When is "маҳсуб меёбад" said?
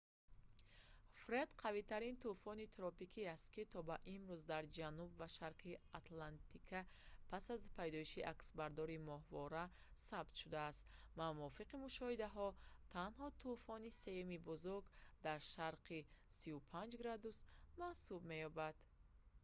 17.81-18.75